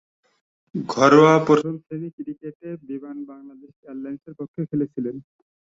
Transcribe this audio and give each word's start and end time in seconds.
ঘরোয়া 0.75 1.35
প্রথম-শ্রেণীর 1.47 2.13
ক্রিকেটে 2.17 2.69
বিমান 2.89 3.17
বাংলাদেশ 3.31 3.73
এয়ারলাইন্সের 3.79 4.33
পক্ষে 4.39 4.61
খেলেছেন। 4.69 5.05